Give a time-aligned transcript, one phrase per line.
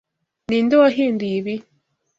[0.49, 1.55] Ninde wahinduye ibi?